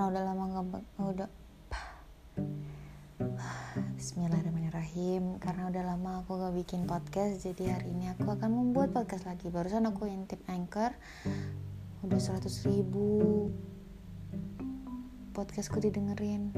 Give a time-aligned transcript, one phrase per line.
[0.00, 0.64] karena udah lama nggak
[1.12, 1.30] udah
[4.00, 5.36] Bismillahirrahmanirrahim.
[5.36, 9.52] Karena udah lama aku gak bikin podcast Jadi hari ini aku akan membuat podcast lagi.
[9.52, 10.96] Barusan aku intip Anchor
[12.00, 13.52] Udah 100 ribu.
[15.36, 16.48] Podcastku didengerin.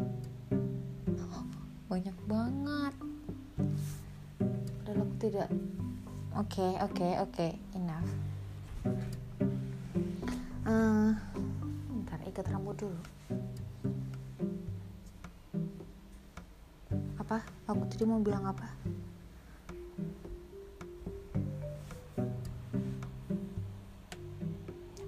[1.90, 2.94] Banyak banget.
[4.86, 5.50] Padahal aku tidak
[6.38, 7.34] Oke, okay, oke, okay, oke.
[7.34, 7.50] Okay.
[7.74, 8.10] Enough.
[10.62, 11.18] Uh,
[12.52, 13.00] Rambut dulu.
[17.16, 17.40] Apa?
[17.64, 18.68] Aku tadi mau bilang apa?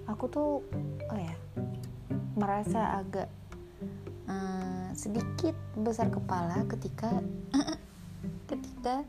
[0.09, 0.65] Aku tuh
[1.05, 1.37] oh ya
[2.33, 3.29] merasa agak
[4.25, 7.13] uh, sedikit besar kepala ketika
[8.49, 9.05] ketika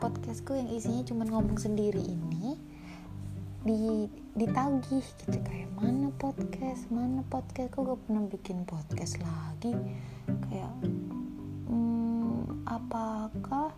[0.00, 2.56] podcastku yang isinya cuma ngomong sendiri ini
[3.60, 9.70] di ditagih gitu kayak mana podcast mana podcast kok gak pernah bikin podcast lagi?
[10.50, 10.74] Kayak
[12.66, 13.70] apakah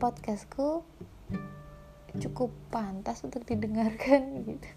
[0.00, 0.80] podcastku
[2.16, 4.22] cukup pantas untuk didengarkan?
[4.48, 4.68] Gitu.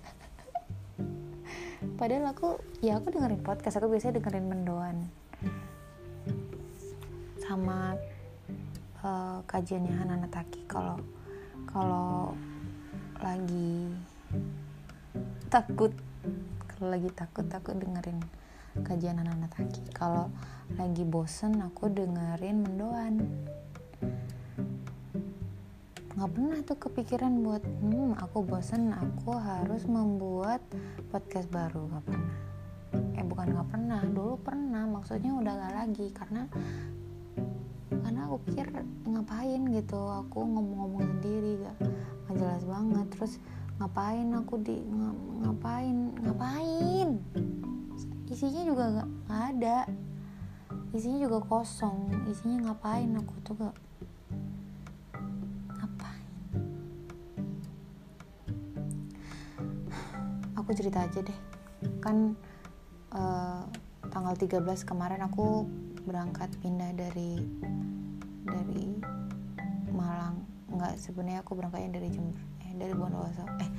[1.95, 4.97] Padahal aku ya aku dengerin podcast aku biasanya dengerin mendoan.
[7.39, 7.95] Sama
[8.99, 10.99] uh, kajiannya Hana Taki kalau
[11.71, 12.35] kalau
[13.21, 13.93] lagi
[15.51, 15.91] takut
[16.63, 18.23] kalau lagi takut aku dengerin
[18.87, 20.31] kajian anak-anak Taki kalau
[20.79, 23.19] lagi bosen aku dengerin mendoan.
[26.15, 30.63] Nggak pernah tuh kepikiran buat hmm aku bosen aku harus membuat
[31.11, 31.83] podcast baru.
[31.91, 32.35] Nggak pernah.
[33.19, 36.07] Eh bukan nggak pernah dulu pernah maksudnya udah gak lagi.
[36.15, 36.47] Karena
[37.91, 38.71] karena aku pikir
[39.03, 41.77] ngapain gitu aku ngomong-ngomong sendiri gak,
[42.31, 43.07] gak jelas banget.
[43.19, 43.33] Terus
[43.81, 44.77] ngapain aku di
[45.41, 47.17] ngapain ngapain?
[48.29, 49.89] Isinya juga gak, ada.
[50.93, 52.13] Isinya juga kosong.
[52.29, 53.73] Isinya ngapain aku tuh gak
[60.61, 61.39] aku cerita aja deh.
[62.05, 62.37] Kan
[63.17, 63.65] uh,
[64.13, 65.65] tanggal 13 kemarin aku
[66.05, 67.41] berangkat pindah dari
[68.45, 69.01] dari
[69.89, 70.45] Malang.
[70.69, 72.50] Nggak sebenarnya aku berangkatnya dari Jember
[72.81, 73.69] dari Bondowoso eh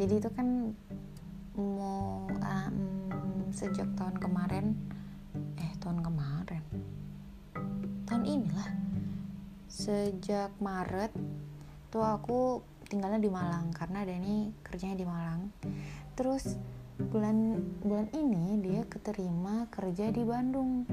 [0.00, 0.72] jadi itu kan
[1.56, 2.76] mau um,
[3.52, 4.72] sejak tahun kemarin
[5.60, 6.64] eh tahun kemarin
[8.08, 8.68] tahun inilah
[9.66, 11.12] sejak Maret
[11.92, 15.50] tuh aku tinggalnya di Malang karena Dani kerjanya di Malang.
[16.14, 16.56] Terus
[16.96, 20.86] bulan bulan ini dia keterima kerja di Bandung.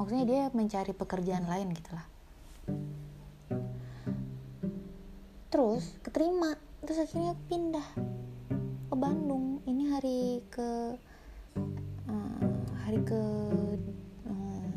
[0.00, 2.13] Maksudnya dia mencari pekerjaan lain gitulah
[5.54, 6.58] terus keterima.
[6.82, 7.86] Terus akhirnya pindah
[8.90, 9.62] ke Bandung.
[9.70, 10.98] Ini hari ke
[12.10, 12.42] uh,
[12.82, 13.22] hari ke
[14.26, 14.70] uh,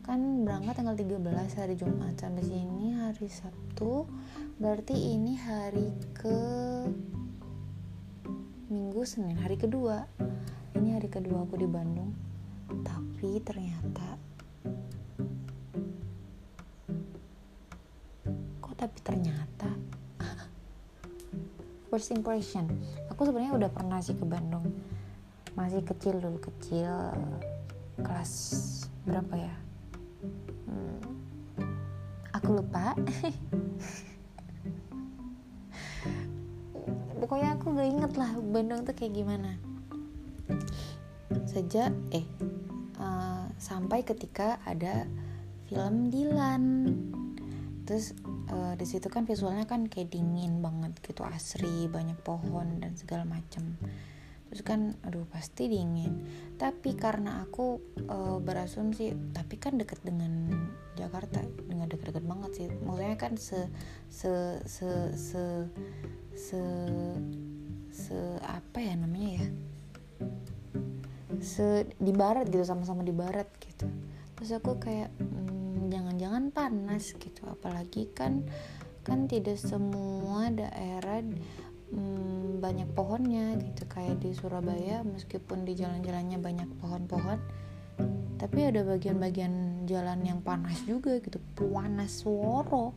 [0.00, 1.20] kan berangkat tanggal 13
[1.60, 2.16] hari Jumat.
[2.16, 4.08] Sampai sini hari Sabtu.
[4.56, 6.36] Berarti ini hari ke
[8.72, 10.08] minggu Senin hari kedua.
[10.80, 12.16] Ini hari kedua aku di Bandung.
[12.72, 14.16] Tapi ternyata
[18.64, 19.49] kok tapi ternyata
[21.90, 22.70] first impression.
[23.10, 24.62] Aku sebenarnya udah pernah sih ke Bandung.
[25.58, 27.10] Masih kecil dulu kecil
[27.98, 28.32] kelas
[29.02, 29.54] berapa ya?
[30.70, 31.02] Hmm,
[32.30, 32.94] aku lupa.
[37.20, 39.58] Pokoknya aku gak inget lah Bandung tuh kayak gimana.
[41.50, 42.24] Sejak eh
[43.02, 45.04] uh, sampai ketika ada
[45.66, 46.94] film Dilan
[47.90, 48.14] terus
[48.54, 53.26] uh, di situ kan visualnya kan kayak dingin banget gitu asri banyak pohon dan segala
[53.26, 53.74] macem.
[54.46, 56.22] Terus kan aduh pasti dingin.
[56.54, 60.54] Tapi karena aku uh, berasumsi tapi kan deket dengan
[60.94, 62.66] Jakarta dengan deket-deket banget sih.
[62.70, 63.58] Maksudnya kan se
[64.06, 65.42] se se se
[66.38, 66.62] se
[67.90, 69.46] se apa ya namanya ya?
[71.42, 73.90] Se di barat gitu sama-sama di barat gitu.
[74.38, 75.59] Terus aku kayak hmm,
[75.90, 77.42] jangan-jangan panas gitu.
[77.50, 78.46] Apalagi kan
[79.02, 81.20] kan tidak semua daerah
[81.90, 83.84] hmm, banyak pohonnya gitu.
[83.90, 87.68] Kayak di Surabaya meskipun di jalan-jalannya banyak pohon-pohon
[88.40, 91.36] tapi ada bagian-bagian jalan yang panas juga gitu.
[91.60, 92.88] Panas suara.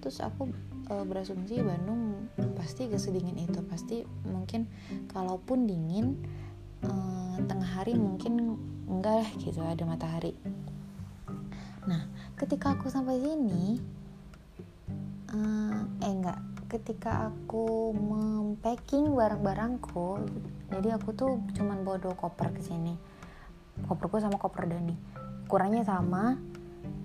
[0.00, 0.48] Terus aku
[0.88, 3.60] e, berasumsi Bandung pasti gak sedingin itu.
[3.68, 4.64] Pasti mungkin
[5.12, 6.16] kalaupun dingin
[6.80, 6.90] e,
[7.44, 8.56] tengah hari mungkin
[8.88, 10.32] enggak lah gitu ada matahari
[11.82, 12.06] nah
[12.38, 13.80] ketika aku sampai sini
[15.32, 16.40] eh, eh enggak.
[16.72, 20.24] Ketika aku mempacking barang-barangku
[20.72, 22.96] jadi aku tuh cuman bawa dua koper ke sini.
[23.84, 24.96] Koperku sama koper Dani.
[25.48, 26.40] Ukurannya sama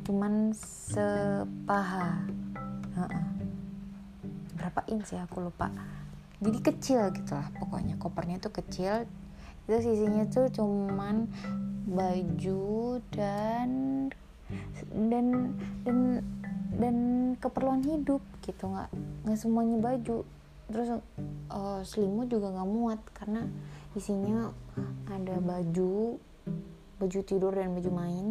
[0.07, 2.23] cuman sepaha.
[2.97, 3.25] Uh-uh.
[4.55, 5.27] berapa inch ya?
[5.27, 5.67] Aku lupa.
[6.39, 7.99] Jadi kecil gitu lah pokoknya.
[7.99, 9.03] Kopernya tuh kecil.
[9.67, 11.27] Itu sisinya tuh cuman
[11.91, 13.69] baju dan
[14.91, 15.97] dan dan
[16.77, 16.95] dan
[17.41, 18.89] keperluan hidup gitu nggak
[19.25, 20.23] nggak semuanya baju.
[20.67, 20.89] Terus
[21.47, 23.47] uh, selimut juga nggak muat karena
[23.95, 24.51] isinya
[25.07, 26.19] ada baju
[26.97, 28.25] baju tidur dan baju main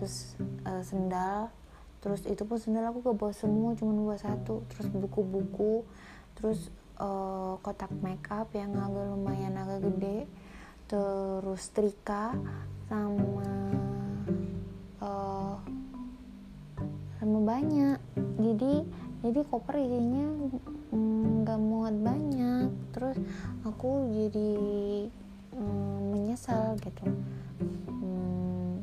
[0.00, 0.34] terus
[0.64, 1.52] uh, sendal.
[2.00, 4.60] Terus itu pun sendal aku gak bawa semua cuma bawa satu.
[4.68, 5.88] Terus buku-buku
[6.36, 6.68] terus
[7.00, 10.28] uh, kotak make up yang agak lumayan agak gede.
[10.84, 12.36] Terus trika
[12.88, 13.83] sama
[15.04, 15.60] uh,
[17.20, 18.00] sama banyak.
[18.40, 18.72] Jadi
[19.24, 20.24] jadi koper isinya
[20.92, 22.68] mm, nggak mm, muat banyak.
[22.96, 23.16] Terus
[23.68, 24.52] aku jadi
[25.52, 27.04] mm, menyesal gitu.
[27.92, 28.80] Mm,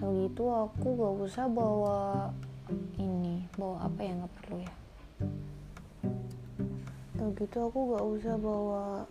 [0.00, 2.32] tau gitu aku gak usah bawa
[2.96, 4.74] ini bawa apa yang nggak perlu ya.
[7.20, 9.04] Tau gitu aku gak usah bawa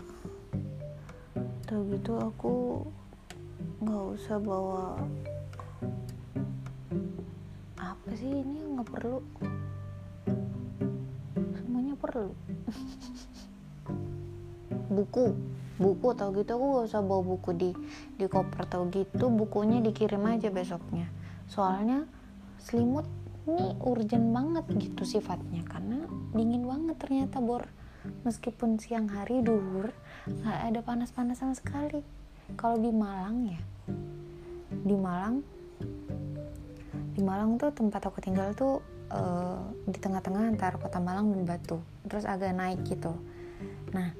[1.68, 2.80] tau gitu aku
[3.84, 5.04] nggak usah bawa
[8.08, 9.20] apa sih ini nggak perlu.
[11.60, 12.32] Semuanya perlu.
[14.96, 15.36] Buku
[15.76, 16.56] buku tau gitu.
[16.56, 17.76] Aku gak usah bawa buku di
[18.16, 19.28] di koper tau gitu.
[19.28, 21.12] Bukunya dikirim aja besoknya.
[21.52, 22.08] Soalnya
[22.64, 23.04] selimut
[23.44, 25.68] ini urgent banget gitu sifatnya.
[25.68, 27.68] Karena dingin banget ternyata bor.
[28.24, 29.92] Meskipun siang hari duhur
[30.32, 32.00] nggak ada panas-panas sama sekali.
[32.56, 33.60] Kalau di Malang ya
[34.72, 35.44] di Malang
[37.18, 38.78] di Malang tuh tempat aku tinggal tuh
[39.10, 41.82] uh, di tengah-tengah antara kota Malang dan Batu.
[42.06, 43.10] Terus agak naik gitu.
[43.90, 44.14] Nah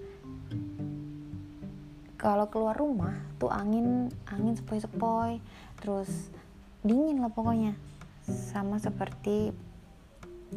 [2.18, 5.38] kalau keluar rumah tuh angin angin sepoi-sepoi
[5.78, 6.34] terus
[6.82, 7.78] dingin lah pokoknya.
[8.26, 9.54] Sama seperti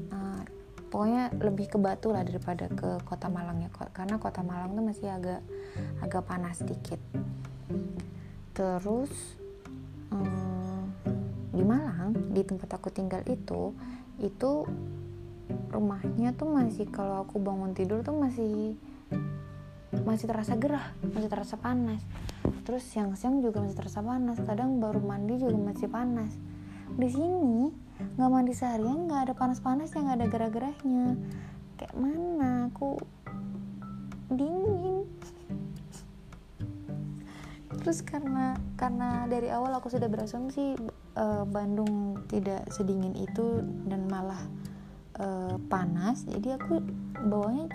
[0.09, 0.43] uh,
[0.89, 3.69] pokoknya lebih ke Batu lah daripada ke kota Malang ya.
[3.93, 5.45] Karena kota Malang tuh masih agak
[6.01, 6.99] agak panas sedikit.
[8.57, 9.40] Terus
[12.11, 13.75] di Malang di tempat aku tinggal itu
[14.21, 14.51] itu
[15.71, 18.79] rumahnya tuh masih kalau aku bangun tidur tuh masih
[20.07, 22.03] masih terasa gerah masih terasa panas.
[22.67, 26.31] Terus siang-siang juga masih terasa panas kadang baru mandi juga masih panas.
[26.95, 27.71] Di sini
[28.01, 31.07] nggak mandi seharian nggak ada panas-panas yang nggak ada gerah-gerahnya.
[31.79, 32.71] Kayak mana?
[32.71, 33.01] Aku
[34.31, 35.09] dingin.
[37.81, 40.77] Terus karena karena dari awal aku sudah berasumsi
[41.21, 44.41] uh, Bandung tidak sedingin itu dan malah
[45.21, 46.81] uh, panas jadi aku
[47.29, 47.69] bawanya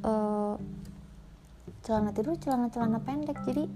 [0.00, 0.56] uh,
[1.84, 3.68] celana tidur celana celana pendek jadi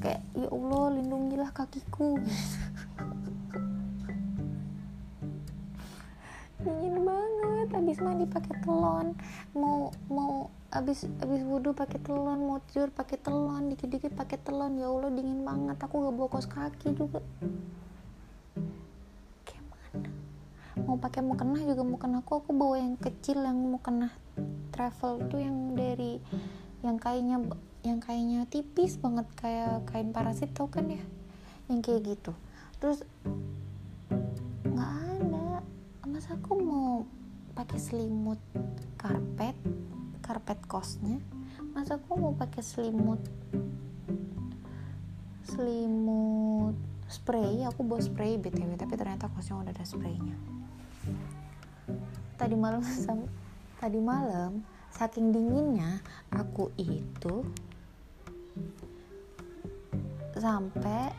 [0.00, 2.16] kayak ya Allah lindungilah kakiku.
[6.60, 9.16] Dingin banget abis mandi pakai telon
[9.56, 14.76] mau mau abis abis wudhu pakai telon mau tidur pakai telon dikit dikit pakai telon
[14.76, 17.24] ya allah dingin banget aku gak bawa kos kaki juga
[19.46, 20.10] kayak mana?
[20.86, 24.14] Mau pakai mau kena juga mau kena aku aku bawa yang kecil yang mau kena
[24.70, 26.22] travel tuh yang dari
[26.80, 27.38] yang kainnya
[27.84, 31.02] yang kainnya tipis banget kayak kain parasit tau kan ya?
[31.68, 32.32] Yang kayak gitu.
[32.80, 32.98] Terus
[34.64, 35.62] nggak ada.
[36.08, 37.04] Masa aku mau
[37.56, 38.40] pakai selimut
[38.96, 39.56] karpet
[40.20, 41.20] karpet kosnya.
[41.72, 43.20] Masa aku mau pakai selimut
[45.50, 46.76] selimut
[47.10, 50.38] spray aku bawa spray btw tapi ternyata kosnya udah ada spraynya.
[52.38, 52.80] Tadi malam
[53.82, 54.62] tadi malam
[54.94, 55.98] saking dinginnya
[56.30, 57.42] aku itu
[60.38, 61.10] sampai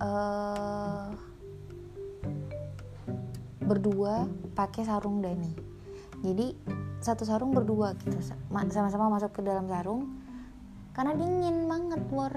[0.00, 1.12] uh,
[3.60, 4.24] berdua
[4.56, 5.52] pakai sarung Dani.
[6.24, 6.46] Jadi
[7.04, 8.16] satu sarung berdua gitu
[8.48, 10.16] sama-sama masuk ke dalam sarung
[10.96, 12.34] karena dingin banget war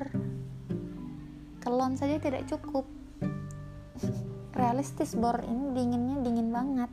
[1.60, 2.88] kelon saja tidak cukup.
[4.56, 5.39] Realistis bor.
[5.44, 6.92] Ini dinginnya dingin banget.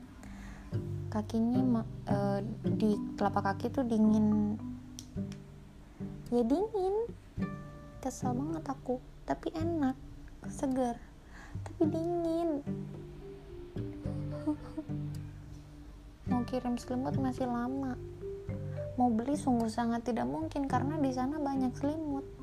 [1.10, 4.58] Kakinya uh, di telapak kaki tuh dingin.
[6.34, 6.94] Ya dingin.
[8.02, 8.98] Kesel banget aku.
[9.24, 9.96] Tapi enak.
[10.50, 10.98] Segar.
[11.64, 12.62] Tapi dingin.
[16.26, 17.94] Mau kirim selimut masih lama.
[18.98, 22.35] Mau beli sungguh sangat tidak mungkin karena di sana banyak selimut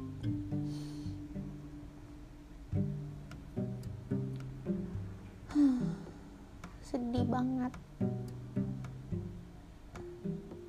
[7.24, 7.74] sedih banget.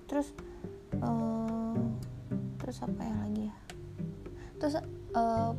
[0.07, 0.29] Terus
[1.03, 1.75] uh,
[2.63, 3.57] terus apa ya lagi ya?
[4.63, 4.75] Terus
[5.19, 5.51] uh,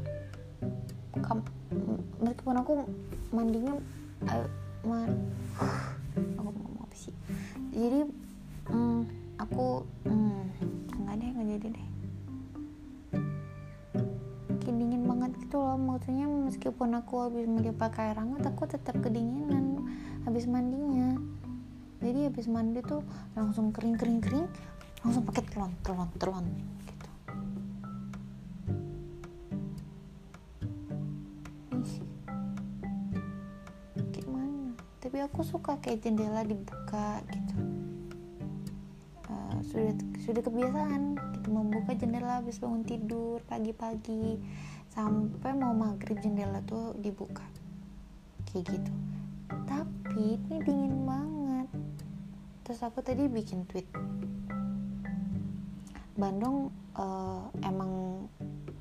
[2.23, 2.87] meskipun aku
[3.35, 3.75] mandinya
[4.31, 4.47] uh,
[4.87, 5.11] man,
[5.59, 7.11] aku mau ngomong apa sih?
[7.75, 8.07] Jadi
[8.71, 9.01] mm,
[9.35, 10.43] aku mm,
[11.03, 11.87] nggak deh nggak jadi deh.
[14.63, 19.75] Kayak dingin banget gitu loh maksudnya meskipun aku habis mandi pakai hangat aku tetap kedinginan
[20.25, 21.13] habis mandinya.
[22.01, 23.01] Jadi habis mandi tuh
[23.37, 24.47] langsung kering kering kering
[25.05, 26.45] langsung pakai telon telon telon
[26.85, 27.09] gitu.
[34.11, 34.73] Gimana?
[35.01, 37.57] Tapi aku suka kayak jendela dibuka gitu.
[39.29, 39.93] Uh, sudah
[40.25, 44.41] sudah kebiasaan gitu membuka jendela habis bangun tidur pagi-pagi
[44.89, 47.45] sampai mau maghrib jendela tuh dibuka.
[48.49, 49.04] Kayak gitu
[50.15, 51.67] tapi ini dingin banget.
[52.63, 53.83] Terus aku tadi bikin tweet.
[56.15, 58.23] Bandung uh, emang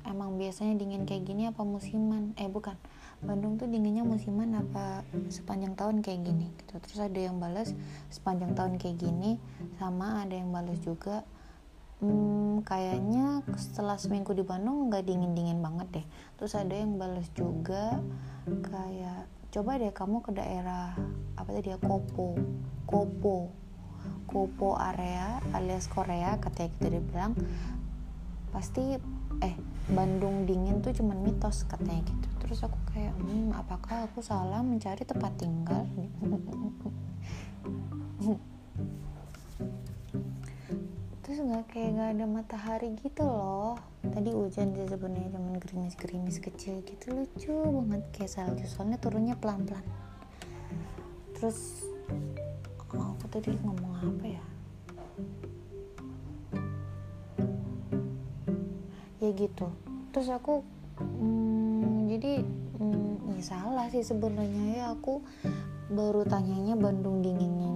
[0.07, 2.31] emang biasanya dingin kayak gini apa musiman?
[2.39, 2.79] Eh bukan.
[3.19, 6.79] Bandung tuh dinginnya musiman apa sepanjang tahun kayak gini gitu.
[6.79, 7.75] Terus ada yang balas
[8.07, 9.35] sepanjang tahun kayak gini
[9.75, 11.27] sama ada yang balas juga.
[11.99, 16.05] Hmm, kayaknya setelah seminggu di Bandung nggak dingin dingin banget deh.
[16.39, 17.99] Terus ada yang balas juga
[18.47, 20.91] kayak coba deh kamu ke daerah
[21.39, 22.35] apa tadi ya Kopo
[22.83, 23.55] Kopo
[24.27, 27.39] Kopo area alias Korea katanya gitu dia bilang.
[28.51, 28.99] Pasti
[29.39, 29.55] eh
[29.87, 32.27] Bandung dingin tuh cuman mitos katanya gitu.
[32.43, 35.87] Terus aku kayak hmm, apakah aku salah mencari tempat tinggal
[41.25, 43.81] terus nggak kayak nggak ada matahari gitu loh.
[44.05, 47.17] Tadi hujan sih sebenarnya cuman gerimis-gerimis kecil gitu.
[47.17, 48.61] Lucu banget kayak salju.
[48.69, 49.81] Soalnya turunnya pelan-pelan.
[51.33, 51.81] Terus
[52.93, 54.43] oh, aku tadi ngomong apa ya?
[59.17, 59.73] Ya gitu.
[60.13, 60.61] Terus aku
[61.01, 62.45] hmm, jadi
[62.77, 64.83] hmm, ya salah sih sebenarnya ya.
[64.93, 65.25] Aku
[65.89, 67.74] baru tanyanya Bandung dinginnya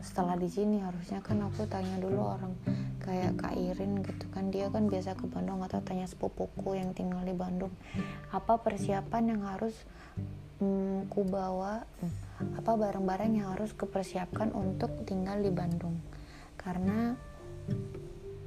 [0.00, 2.52] setelah di sini harusnya kan aku tanya dulu orang
[3.04, 7.20] kayak Kak Irin gitu kan dia kan biasa ke Bandung atau tanya sepupuku yang tinggal
[7.22, 7.70] di Bandung
[8.32, 9.76] apa persiapan yang harus
[10.60, 11.84] hmm, ku bawa?
[12.56, 15.96] Apa barang-barang yang harus kupersiapkan untuk tinggal di Bandung?
[16.56, 17.16] Karena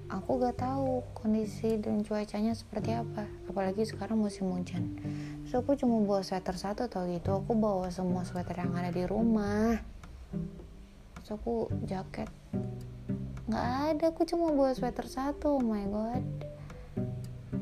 [0.09, 4.98] aku gak tahu kondisi dan cuacanya seperti apa apalagi sekarang musim hujan.
[5.50, 9.05] So aku cuma bawa sweater satu atau gitu aku bawa semua sweater yang ada di
[9.05, 9.77] rumah
[11.29, 12.25] so aku jaket.
[13.45, 16.25] Nggak ada aku cuma bawa sweater satu oh my god.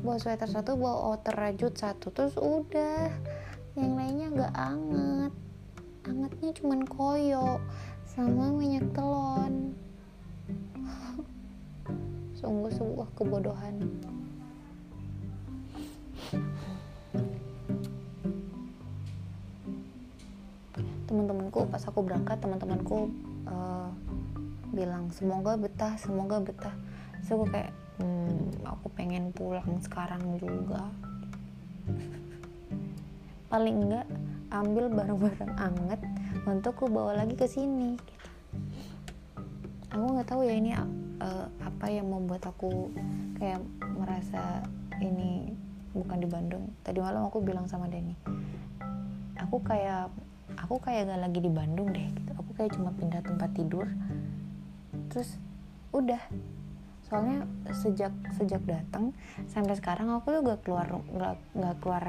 [0.00, 3.12] Bawa sweater satu bawa outer rajut satu terus udah.
[3.76, 5.32] Yang lainnya nggak anget.
[6.08, 7.60] Angetnya cuman koyo
[8.08, 9.76] sama minyak telon.
[12.40, 13.84] Sungguh sebuah kebodohan.
[21.04, 23.88] Teman-temanku pas aku berangkat teman-temanku uh,
[24.70, 26.76] bilang semoga betah semoga betah.
[27.24, 30.86] So aku kayak hmm, aku pengen pulang sekarang juga.
[33.48, 34.06] Paling enggak
[34.52, 36.00] ambil barang-barang anget
[36.44, 38.28] untuk aku bawa lagi ke sini gitu.
[39.92, 42.88] aku nggak tahu ya ini uh, apa yang membuat aku
[43.36, 43.60] kayak
[43.96, 44.64] merasa
[45.04, 45.52] ini
[45.92, 46.64] bukan di Bandung.
[46.84, 48.16] Tadi malam aku bilang sama Denny
[49.48, 50.12] aku kayak
[50.58, 53.86] aku kayak gak lagi di Bandung deh gitu kayak cuma pindah tempat tidur.
[55.14, 55.38] Terus
[55.94, 56.18] udah.
[57.06, 59.16] Soalnya sejak sejak datang
[59.48, 62.04] sampai sekarang aku tuh gak keluar gak, gak keluar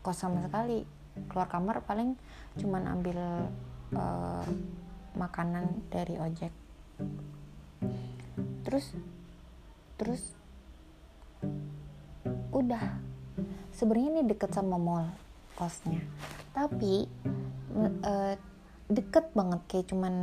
[0.00, 0.82] kos sama sekali.
[1.28, 2.16] Keluar kamar paling
[2.58, 3.18] cuman ambil
[3.94, 4.46] uh,
[5.14, 6.50] makanan dari ojek.
[8.64, 8.96] Terus
[10.00, 10.34] terus
[12.50, 12.98] udah.
[13.72, 15.06] Sebenarnya ini deket sama mall
[15.54, 16.02] kosnya.
[16.50, 17.06] Tapi
[18.02, 18.34] uh,
[18.92, 20.14] deket banget kayak cuman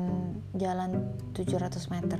[0.56, 2.20] jalan 700 meter.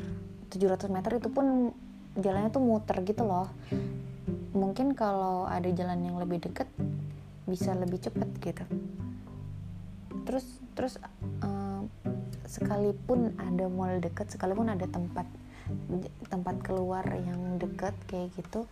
[0.50, 1.72] 700 meter itu pun
[2.18, 3.50] jalannya tuh muter gitu loh.
[4.54, 6.68] Mungkin kalau ada jalan yang lebih deket
[7.46, 8.66] bisa lebih cepet gitu.
[10.26, 10.94] Terus terus
[11.46, 11.82] uh,
[12.50, 15.30] sekalipun ada mall deket sekalipun ada tempat
[16.34, 18.66] tempat keluar yang deket kayak gitu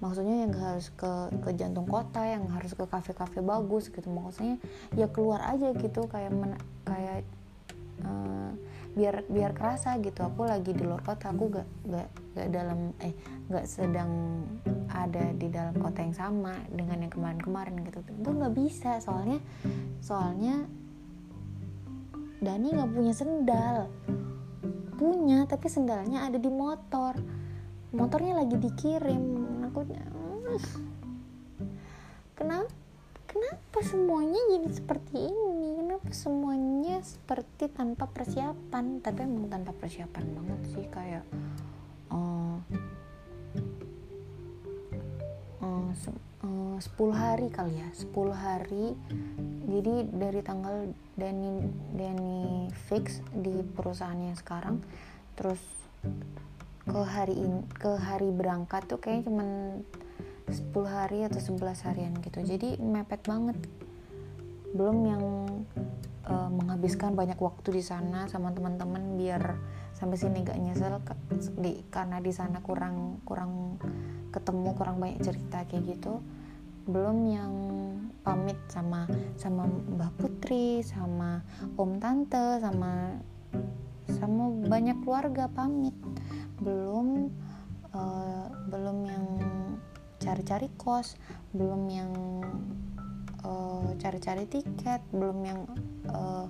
[0.00, 4.08] maksudnya yang harus ke ke jantung kota yang harus ke kafe-kafe bagus gitu.
[4.08, 4.60] Maksudnya
[4.94, 7.24] ya keluar aja gitu kayak men, kayak
[8.04, 8.50] uh,
[8.96, 10.24] biar biar kerasa gitu.
[10.24, 13.12] Aku lagi di luar kota aku gak gak gak dalam eh
[13.48, 14.42] gak sedang
[14.88, 18.00] ada di dalam kota yang sama dengan yang kemarin-kemarin gitu.
[18.00, 19.38] Itu nggak bisa soalnya
[20.00, 20.64] soalnya
[22.36, 23.88] Dani nggak punya sendal.
[24.96, 27.16] Punya tapi sendalnya ada di motor
[27.94, 29.22] motornya lagi dikirim.
[29.70, 29.86] Aku
[32.34, 32.70] kenapa
[33.28, 35.78] kenapa semuanya jadi seperti ini?
[35.78, 39.04] Kenapa semuanya seperti tanpa persiapan?
[39.04, 41.24] Tapi emang tanpa persiapan banget sih kayak
[42.10, 42.58] uh,
[45.60, 45.90] uh,
[46.42, 48.96] uh, 10 hari kali ya 10 hari.
[49.66, 50.88] Jadi dari tanggal
[51.18, 54.80] Dani Dani fix di perusahaannya sekarang
[55.36, 55.60] terus
[56.86, 59.48] ke hari ini ke hari berangkat tuh kayaknya cuman
[60.46, 62.38] 10 hari atau 11 harian gitu.
[62.46, 63.58] Jadi mepet banget.
[64.70, 65.24] Belum yang
[66.30, 69.58] uh, menghabiskan banyak waktu di sana sama teman-teman biar
[69.96, 71.02] sampai sini gak nyesel
[71.58, 73.80] di, karena di sana kurang kurang
[74.30, 76.22] ketemu kurang banyak cerita kayak gitu.
[76.86, 77.54] Belum yang
[78.22, 81.42] pamit sama sama Mbah Putri sama
[81.74, 83.18] Om Tante sama
[84.06, 85.94] sama banyak keluarga pamit
[86.60, 87.30] belum
[87.92, 89.26] uh, belum yang
[90.20, 91.14] cari-cari kos
[91.52, 92.12] belum yang
[93.44, 95.60] uh, cari-cari tiket belum yang
[96.10, 96.46] uh,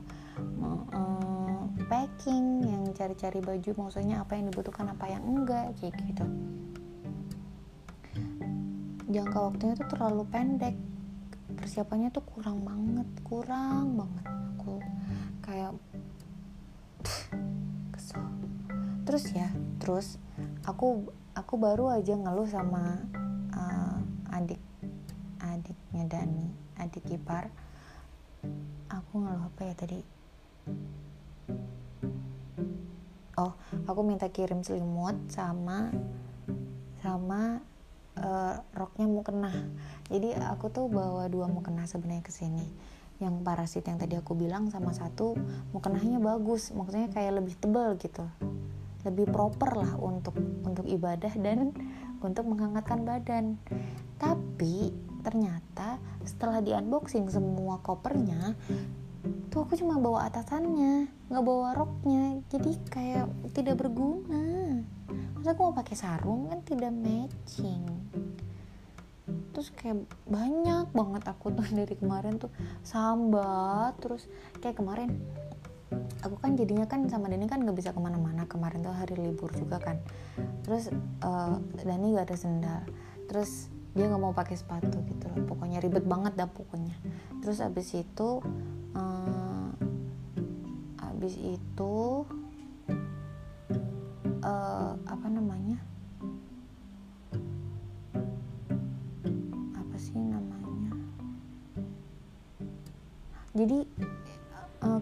[0.62, 6.26] uh, packing yang cari-cari baju maksudnya apa yang dibutuhkan apa yang enggak kayak gitu.
[9.06, 10.74] Jangka waktunya tuh terlalu pendek
[11.56, 14.24] persiapannya tuh kurang banget kurang banget.
[14.58, 14.82] Aku
[15.46, 15.72] kayak
[19.16, 19.48] terus ya
[19.80, 20.06] terus
[20.68, 23.00] aku aku baru aja ngeluh sama
[23.48, 23.96] uh,
[24.28, 24.60] adik
[25.40, 27.48] adiknya Dani adik ipar.
[28.92, 30.04] Aku ngeluh apa ya tadi?
[33.40, 33.56] Oh
[33.88, 35.96] aku minta kirim selimut sama
[37.00, 37.64] sama
[38.20, 39.64] uh, roknya mau kena
[40.12, 42.68] jadi aku tuh bawa dua mau kena sebenarnya ke sini.
[43.16, 45.40] Yang parasit yang tadi aku bilang sama satu
[45.72, 46.68] mau kenahnya bagus.
[46.76, 48.28] Maksudnya kayak lebih tebal gitu
[49.06, 50.34] lebih proper lah untuk
[50.66, 51.70] untuk ibadah dan
[52.18, 53.56] untuk menghangatkan badan.
[54.18, 54.90] Tapi
[55.22, 58.54] ternyata setelah di unboxing semua kopernya
[59.50, 62.42] tuh aku cuma bawa atasannya nggak bawa roknya.
[62.50, 64.82] Jadi kayak tidak berguna.
[65.38, 67.82] Masa aku mau pakai sarung kan tidak matching.
[69.26, 72.52] Terus kayak banyak banget aku tuh dari kemarin tuh
[72.84, 74.28] sambat terus
[74.60, 75.16] kayak kemarin
[76.22, 78.48] aku kan jadinya kan sama Dani kan nggak bisa ke mana-mana.
[78.50, 79.96] Kemarin tuh hari libur juga kan.
[80.66, 80.90] Terus
[81.22, 82.82] uh, Dani gak ada sendal.
[83.30, 85.46] Terus dia nggak mau pakai sepatu gitu loh.
[85.46, 86.94] Pokoknya ribet banget dah pokoknya.
[87.40, 88.42] Terus abis itu
[88.98, 89.70] uh,
[91.14, 91.94] abis itu
[94.42, 95.78] uh, apa namanya?
[99.72, 100.92] Apa sih namanya?
[103.56, 103.88] Jadi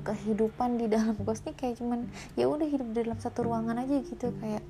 [0.05, 2.05] kehidupan di dalam kos ini kayak cuman
[2.37, 4.31] ya udah hidup di dalam satu ruangan aja gitu.
[4.39, 4.63] Kayak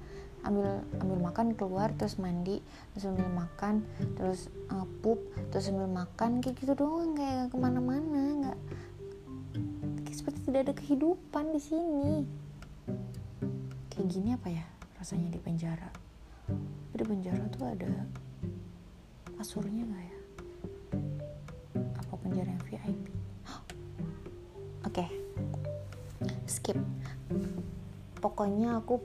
[0.45, 2.61] ambil ambil makan keluar terus mandi
[2.93, 3.81] terus ambil makan
[4.21, 5.17] terus uh, pup
[5.49, 8.59] terus ambil makan kayak gitu doang kayak ke mana-mana nggak.
[10.15, 12.11] Seperti tidak ada kehidupan di sini.
[13.91, 14.65] Kayak gini apa ya
[15.01, 15.91] rasanya di penjara?
[16.95, 17.91] Di penjara tuh ada
[19.41, 20.19] kasurnya nggak ya?
[22.05, 22.87] Apa penjara yang VIP
[24.87, 25.09] Oke, okay.
[26.47, 26.79] Skip.
[28.19, 29.01] Pokoknya aku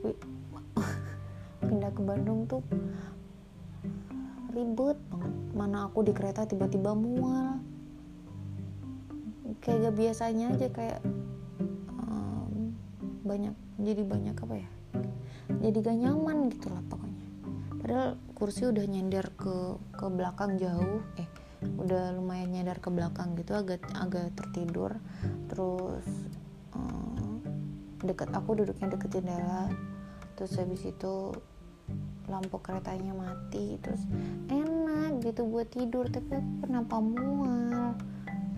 [1.66, 2.64] pindah ke Bandung tuh
[4.52, 5.34] ribet banget.
[5.52, 7.60] Mana aku di kereta tiba-tiba mual.
[9.60, 11.00] Kayak gak biasanya aja kayak
[12.00, 12.72] um,
[13.26, 14.68] banyak jadi banyak apa ya?
[15.60, 17.26] Jadi gak nyaman gitu lah pokoknya.
[17.80, 21.04] Padahal kursi udah nyender ke ke belakang jauh.
[21.20, 21.28] Eh
[21.60, 24.96] udah lumayan nyadar ke belakang gitu agak agak tertidur
[25.52, 26.06] terus
[26.72, 27.29] um,
[28.00, 29.68] deket aku duduknya deket jendela
[30.36, 31.36] terus habis itu
[32.30, 34.06] lampu keretanya mati terus
[34.46, 36.06] enak gitu buat tidur.
[36.08, 37.98] Tapi aku kenapa mual?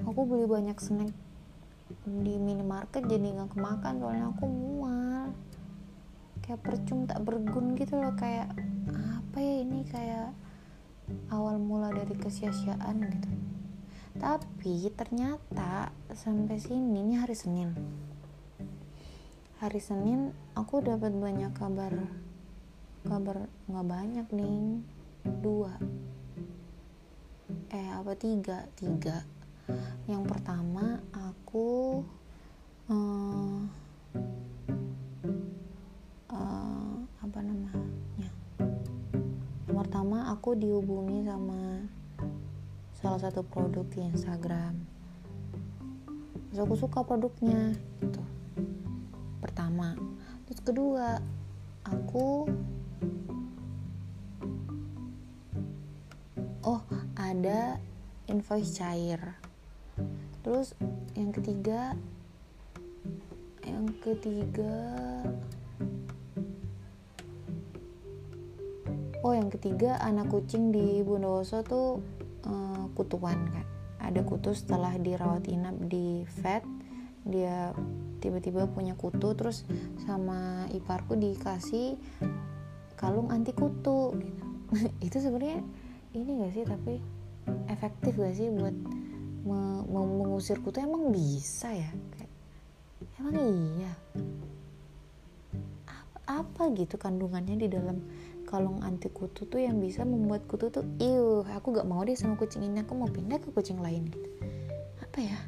[0.07, 1.11] Aku beli banyak snack
[2.07, 5.33] di minimarket jadi nggak kemakan soalnya aku mual.
[6.45, 8.53] Kayak percum tak bergun gitu loh kayak
[8.93, 10.31] apa ya ini kayak
[11.33, 13.31] awal mula dari kesia-siaan gitu.
[14.21, 17.73] Tapi ternyata sampai sini ini hari Senin
[19.63, 21.95] hari Senin aku dapat banyak kabar.
[23.07, 24.83] Kabar nggak banyak nih.
[25.39, 25.71] Dua.
[27.71, 28.67] Eh apa tiga?
[28.75, 29.23] Tiga.
[30.11, 32.03] Yang pertama aku
[32.91, 33.63] uh,
[36.27, 37.79] uh, apa namanya?
[39.71, 41.87] Yang pertama aku dihubungi sama
[42.99, 44.75] salah satu produk di Instagram.
[46.51, 48.42] Terus aku suka produknya gitu
[49.43, 49.99] pertama.
[50.47, 51.19] Terus kedua
[51.83, 52.47] aku
[56.63, 56.83] oh
[57.19, 57.83] ada
[58.31, 59.19] invoice cair.
[60.47, 60.79] Terus
[61.19, 61.99] yang ketiga
[63.67, 64.75] yang ketiga
[69.23, 72.03] oh yang ketiga anak kucing di Bondowoso tuh
[72.47, 73.67] uh, kutuan kan
[74.03, 76.67] ada kutu setelah dirawat inap di vet
[77.23, 77.71] dia
[78.19, 79.67] tiba-tiba punya kutu terus
[80.07, 81.99] sama iparku dikasih
[82.99, 84.45] kalung anti kutu gitu.
[85.07, 85.63] Itu sebenarnya
[86.15, 86.95] ini gak sih tapi
[87.67, 88.75] efektif gak sih buat
[89.43, 90.79] me mengusir kutu?
[90.79, 91.91] Emang bisa ya?
[92.15, 92.31] Kayak
[93.19, 93.93] emang iya?
[95.91, 97.99] Apa, apa gitu kandungannya di dalam
[98.47, 102.39] kalung anti kutu tuh yang bisa membuat kutu tuh iuh aku gak mau deh sama
[102.39, 104.29] kucing ini aku mau pindah ke kucing lain gitu.
[105.03, 105.39] Apa ya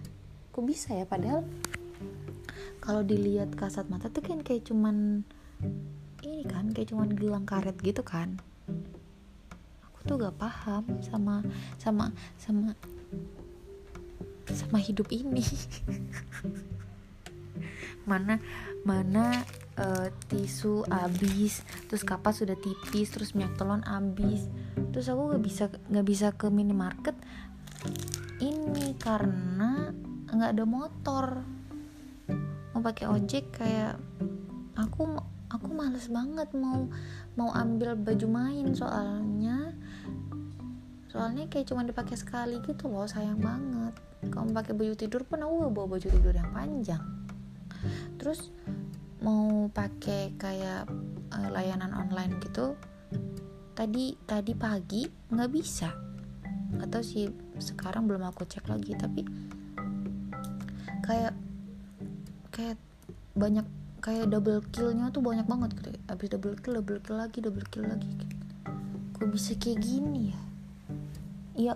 [0.54, 1.02] kok bisa ya?
[1.02, 1.42] Padahal
[2.78, 5.26] kalau dilihat kasat mata tuh kan kayak cuman
[6.22, 8.38] ini kan kayak cuman gelang karet gitu kan.
[9.82, 11.42] Aku tuh gak paham sama
[11.82, 12.78] sama sama
[14.46, 15.42] sama hidup ini.
[18.08, 18.38] Mana
[18.84, 19.42] mana
[19.80, 24.46] uh, tisu habis terus kapas sudah tipis terus minyak telon habis.
[24.92, 27.16] Terus aku nggak bisa nggak bisa ke minimarket
[28.44, 29.73] ini karena
[30.36, 31.26] nggak ada motor.
[32.74, 33.94] Mau pakai ojek kayak
[34.74, 35.18] aku
[35.50, 36.90] aku males banget mau
[37.38, 39.72] mau ambil baju main soalnya.
[41.10, 43.94] Soalnya kayak cuma dipakai sekali gitu loh sayang banget.
[44.34, 47.02] Kalau pakai baju tidur pun aku bawa baju tidur yang panjang.
[48.18, 48.50] Terus
[49.22, 50.90] mau pakai kayak
[51.32, 52.76] uh, layanan online gitu
[53.74, 55.90] tadi tadi pagi nggak bisa.
[56.82, 57.30] Atau sih
[57.62, 59.22] sekarang belum aku cek lagi tapi
[61.04, 61.36] kayak
[62.48, 62.80] kayak
[63.36, 63.68] banyak
[64.00, 65.92] kayak double killnya tuh banyak banget gitu.
[66.08, 68.36] Abis double kill double kill lagi double kill lagi gitu.
[69.14, 70.40] kok bisa kayak gini ya?
[71.54, 71.74] Ya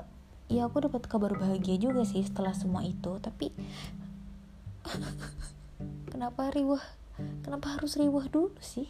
[0.48, 3.52] ya aku dapat kabar bahagia juga sih setelah semua itu tapi
[6.12, 6.80] kenapa riwah
[7.44, 8.88] kenapa harus riwah dulu sih?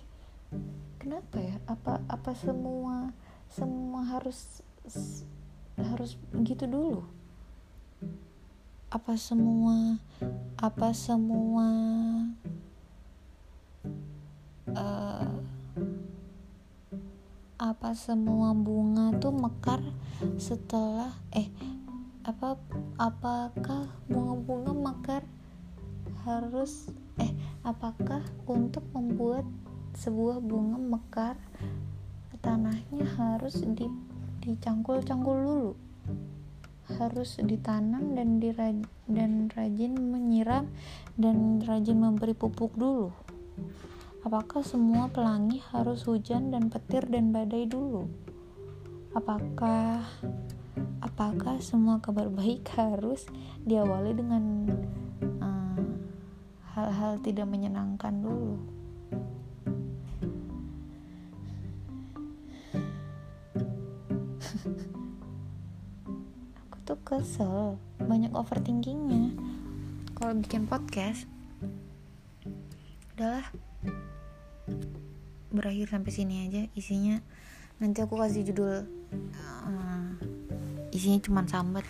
[1.02, 1.58] Kenapa ya?
[1.66, 3.10] Apa apa semua
[3.50, 4.62] semua harus
[5.78, 7.17] harus gitu dulu
[8.88, 10.00] apa semua
[10.56, 11.68] apa semua
[14.72, 15.32] uh,
[17.60, 19.84] apa semua bunga tuh mekar
[20.40, 21.52] setelah eh
[22.24, 22.56] apa
[22.96, 25.22] apakah bunga-bunga mekar
[26.24, 26.88] harus
[27.20, 27.36] eh
[27.68, 29.44] apakah untuk membuat
[30.00, 31.36] sebuah bunga mekar
[32.40, 33.84] tanahnya harus di
[34.40, 35.87] dicangkul-cangkul dulu
[36.96, 40.72] harus ditanam dan diraj dan rajin menyiram
[41.20, 43.12] dan rajin memberi pupuk dulu
[44.24, 48.08] apakah semua pelangi harus hujan dan petir dan badai dulu
[49.12, 50.08] apakah
[51.04, 53.28] apakah semua kabar baik harus
[53.68, 54.44] diawali dengan
[56.78, 58.77] hal-hal tidak menyenangkan dulu.
[66.88, 69.36] Tuh kesel, banyak overthinkingnya.
[70.16, 71.28] Kalau bikin podcast,
[73.12, 73.44] udahlah.
[75.52, 76.64] Berakhir sampai sini aja.
[76.72, 77.20] Isinya
[77.76, 78.88] nanti aku kasih judul
[79.68, 80.08] uh,
[80.88, 81.84] isinya cuma sambat.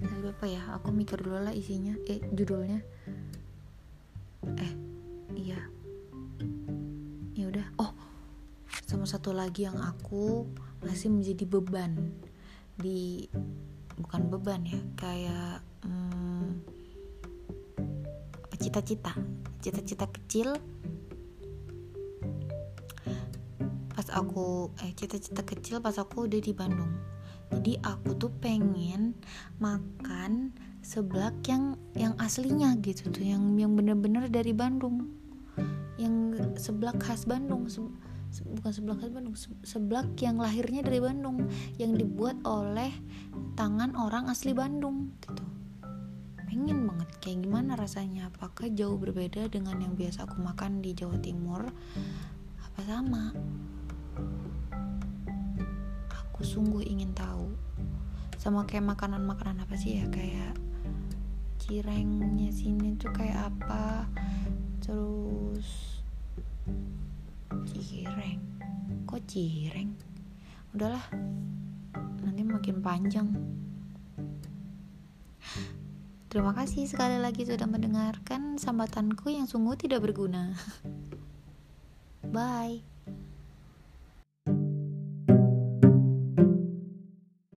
[0.00, 1.92] Tapi apa ya aku mikir dulu lah isinya.
[2.08, 2.80] Eh judulnya.
[4.56, 4.72] Eh
[5.36, 5.60] iya.
[7.36, 7.68] Ya udah.
[7.76, 7.92] Oh
[8.88, 10.48] sama satu lagi yang aku
[10.80, 12.16] masih menjadi beban
[12.80, 13.28] di
[13.96, 16.60] bukan beban ya kayak hmm,
[18.66, 19.12] cita-cita.
[19.62, 20.58] Cita-cita kecil.
[23.96, 26.92] Pas aku eh cita-cita kecil pas aku udah di Bandung.
[27.54, 29.14] Jadi aku tuh pengen
[29.62, 30.50] makan
[30.82, 35.08] seblak yang yang aslinya gitu tuh yang yang bener-bener dari Bandung.
[35.96, 38.05] Yang seblak khas Bandung se, se,
[38.44, 41.48] bukan seblak khas Bandung se, seblak yang lahirnya dari Bandung
[41.80, 42.92] yang dibuat oleh
[43.56, 45.44] tangan orang asli Bandung gitu.
[46.44, 48.28] Pengen banget kayak gimana rasanya?
[48.32, 51.68] Apakah jauh berbeda dengan yang biasa aku makan di Jawa Timur?
[52.60, 53.32] Apa sama?
[56.12, 57.48] Aku sungguh ingin tahu.
[58.36, 60.04] Sama kayak makanan-makanan apa sih ya?
[60.12, 60.56] Kayak
[61.60, 64.06] cirengnya sini tuh kayak apa?
[64.84, 65.95] Terus
[67.80, 68.40] cireng
[69.04, 69.92] kok cireng
[70.76, 71.04] udahlah
[72.24, 73.28] nanti makin panjang
[76.26, 80.52] Terima kasih sekali lagi sudah mendengarkan sambatanku yang sungguh tidak berguna.
[82.34, 82.95] Bye.